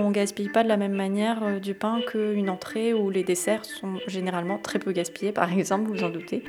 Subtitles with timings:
[0.00, 3.64] on gaspille pas de la même manière euh, du pain qu'une entrée où les desserts
[3.64, 6.42] sont généralement très peu gaspillés, par exemple, vous en doutez.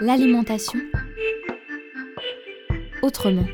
[0.00, 0.78] L'alimentation
[3.02, 3.44] autrement.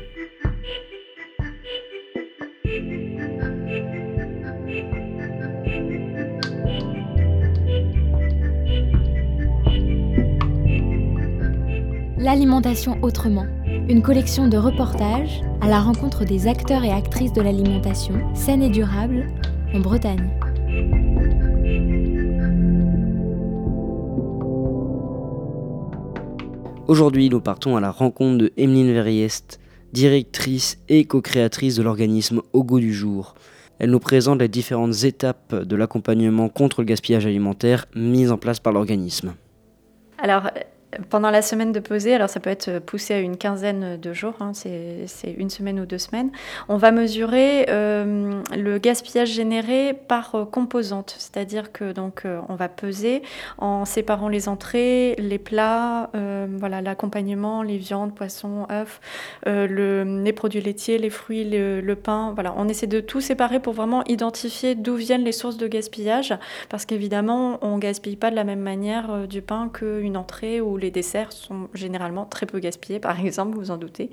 [12.17, 13.47] L'alimentation autrement,
[13.89, 18.69] une collection de reportages à la rencontre des acteurs et actrices de l'alimentation saine et
[18.69, 19.27] durable
[19.75, 20.27] en Bretagne.
[26.87, 29.59] Aujourd'hui, nous partons à la rencontre de Emeline Verriest,
[29.93, 33.35] directrice et co-créatrice de l'organisme Au goût du jour.
[33.77, 38.59] Elle nous présente les différentes étapes de l'accompagnement contre le gaspillage alimentaire mises en place
[38.59, 39.35] par l'organisme.
[40.17, 40.49] Alors,
[41.09, 44.35] pendant la semaine de pesée, alors ça peut être poussé à une quinzaine de jours,
[44.39, 46.31] hein, c'est une semaine ou deux semaines,
[46.67, 52.55] on va mesurer euh, le gaspillage généré par euh, composante, c'est-à-dire que donc euh, on
[52.55, 53.21] va peser
[53.57, 58.99] en séparant les entrées, les plats, voilà l'accompagnement, les viandes, poissons, œufs,
[59.45, 63.73] le, les produits laitiers, les fruits, le, pain, voilà, on essaie de tout séparer pour
[63.73, 66.33] vraiment identifier d'où viennent les sources de gaspillage,
[66.69, 70.91] parce qu'évidemment on gaspille pas de la même manière du pain qu'une entrée ou les
[70.91, 74.09] desserts sont généralement très peu gaspillés, par exemple, vous en doutez.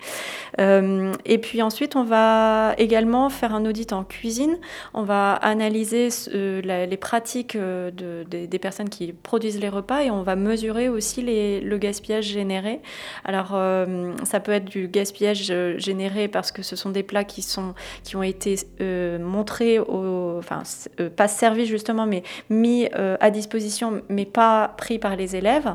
[0.61, 4.58] Euh, et puis ensuite, on va également faire un audit en cuisine.
[4.94, 10.10] On va analyser euh, les pratiques euh, de, des personnes qui produisent les repas et
[10.10, 12.80] on va mesurer aussi le gaspillage généré.
[13.25, 13.58] Alors,
[14.25, 18.16] ça peut être du gaspillage généré parce que ce sont des plats qui, sont, qui
[18.16, 18.56] ont été
[19.19, 20.62] montrés, enfin,
[21.16, 25.75] pas servis justement, mais mis à disposition, mais pas pris par les élèves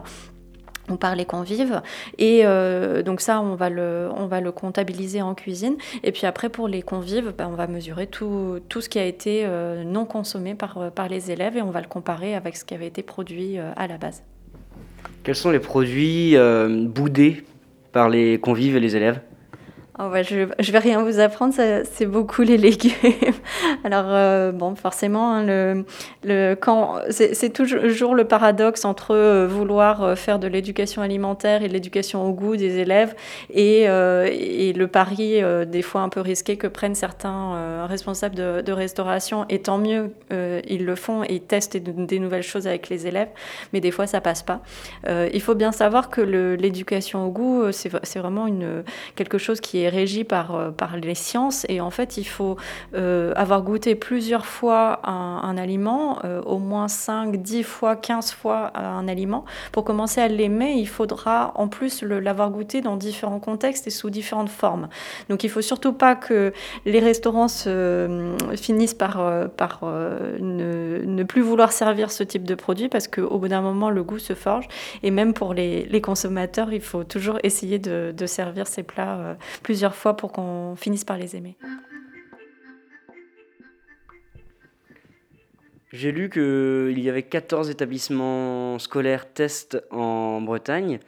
[0.90, 1.82] on par les convives.
[2.18, 5.76] Et euh, donc ça, on va, le, on va le comptabiliser en cuisine.
[6.04, 9.06] Et puis après, pour les convives, ben, on va mesurer tout, tout, ce qui a
[9.06, 12.66] été euh, non consommé par, par les élèves et on va le comparer avec ce
[12.66, 14.24] qui avait été produit euh, à la base.
[15.24, 16.36] Quels sont les produits
[16.68, 17.46] boudés
[17.94, 19.22] par les convives et les élèves?
[20.00, 22.92] Oh je, ne vais rien vous apprendre, c'est beaucoup les légumes.
[23.84, 25.86] Alors euh, bon, forcément, hein, le,
[26.24, 31.68] le, quand c'est toujours le paradoxe entre euh, vouloir euh, faire de l'éducation alimentaire et
[31.68, 33.14] de l'éducation au goût des élèves
[33.52, 38.72] et, et le pari des fois un peu risqué que prennent certains responsables de, de,
[38.72, 39.46] restauration.
[39.50, 43.30] Et tant mieux, ils le font et ils testent des nouvelles choses avec les élèves,
[43.74, 44.62] mais des fois ça passe pas.
[45.08, 48.84] il faut bien savoir que l'éducation au goût, c'est vraiment une
[49.16, 51.66] quelque chose qui est régi par, euh, par les sciences.
[51.70, 52.58] Et en fait, il faut
[52.94, 58.72] euh, avoir goûté plusieurs fois un, aliment, euh, au moins 5, 10 fois, 15 fois
[58.76, 59.46] un aliment.
[59.72, 64.10] Pour commencer à l'aimer, il faudra en plus l'avoir goûté dans différents contextes et sous
[64.10, 64.90] différentes formes.
[65.30, 66.54] Donc il faut surtout pas que
[66.86, 69.18] les restaurants se, finissent par,
[70.40, 74.20] ne, plus vouloir servir ce type de produit parce qu'au bout d'un moment, le goût
[74.20, 74.68] se forge.
[75.04, 79.38] Et même pour les, consommateurs, il faut toujours essayer de, de servir ces plats
[79.96, 81.56] fois pour qu'on finisse par les aimer.
[85.92, 91.00] J'ai lu qu'il y avait 14 établissements scolaires test en Bretagne.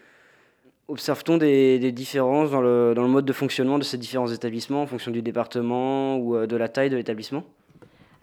[0.87, 4.85] Observe-t-on des, différences dans le, dans le, mode de fonctionnement de ces différents établissements en
[4.85, 7.43] fonction du département ou euh, de la taille de l'établissement?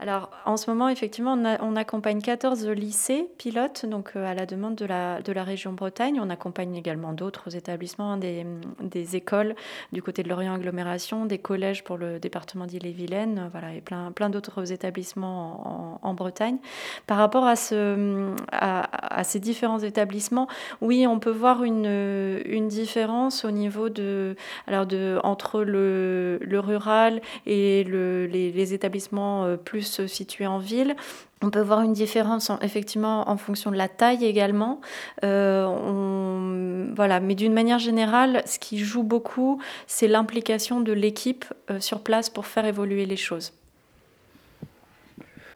[0.03, 4.75] Alors, en ce moment, effectivement, on, accompagne 14 lycées pilotes, donc euh, à la demande
[4.75, 6.19] de la, de la région Bretagne.
[6.21, 8.45] On accompagne également d'autres établissements, des,
[8.81, 9.55] des, écoles
[9.93, 14.29] du côté de l'Orient Agglomération, des collèges pour le département d'Ille-et-Vilaine, voilà, et plein, plein
[14.29, 16.59] d'autres établissements en, Bretagne.
[17.07, 20.49] Par rapport à, ce, à, ces différents établissements,
[20.81, 24.35] oui, on peut voir une, une différence au niveau de,
[24.67, 29.57] alors de, entre le, rural et le, les, établissements euh,
[29.97, 30.97] plus situé en ville.
[31.43, 34.81] On peut voir une différence effectivement en fonction de la taille également.
[35.25, 41.81] Euh, voilà, mais d'une manière générale, ce qui joue beaucoup, c'est l'implication de l'équipe euh,
[41.81, 43.53] sur place pour faire évoluer les choses.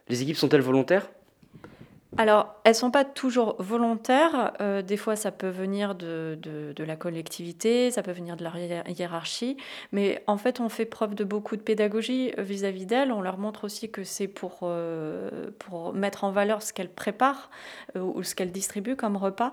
[0.09, 1.09] Les équipes sont-elles volontaires?
[2.19, 4.53] Alors, elles ne sont pas toujours volontaires.
[4.61, 8.53] Euh, des fois, ça peut venir de, de, la collectivité, ça peut venir de la
[8.89, 9.57] hiérarchie.
[9.93, 13.13] Mais en fait, on fait preuve de beaucoup de pédagogie vis-à-vis d'elles.
[13.13, 17.51] On leur montre aussi que c'est pour, euh, pour mettre en valeur ce qu'elles préparent
[17.97, 19.53] euh, ou ce qu'elles distribuent comme repas.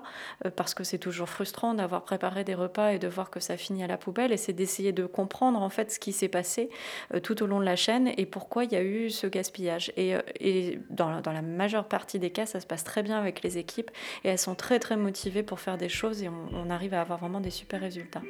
[0.56, 3.84] parce que c'est toujours frustrant d'avoir préparé des repas et de voir que ça finit
[3.84, 4.32] à la poubelle.
[4.32, 6.70] Et c'est d'essayer de comprendre en fait ce qui s'est passé
[7.22, 9.92] tout au long de la chaîne et pourquoi il y a eu ce gaspillage.
[9.96, 13.42] Et, et dans, dans la majeure partie des cas, ça se passe très bien avec
[13.42, 13.90] les équipes
[14.22, 17.00] et elles sont très très motivées pour faire des choses et on, on arrive à
[17.00, 18.22] avoir vraiment des super résultats.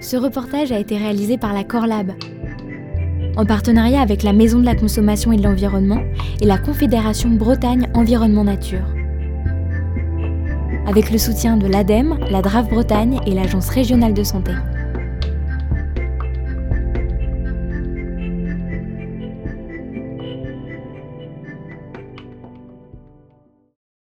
[0.00, 2.14] Ce reportage a été réalisé par la Corlab,
[3.36, 6.02] en partenariat avec la Maison de la Consommation et de l'Environnement
[6.40, 8.86] et la Confédération Bretagne Environnement Nature.
[10.88, 14.52] Avec le soutien de l'ADEME, la DRAF Bretagne et l'Agence régionale de santé.